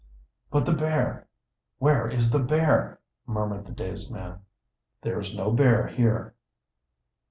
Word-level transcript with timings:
"But 0.49 0.65
the 0.65 0.73
bear! 0.73 1.27
Where 1.77 2.07
is 2.07 2.31
the 2.31 2.39
bear?" 2.39 2.99
murmured 3.27 3.67
the 3.67 3.71
dazed 3.71 4.09
man. 4.09 4.39
"There 5.03 5.19
is 5.19 5.35
no 5.35 5.51
bear 5.51 5.85
here." 5.85 6.33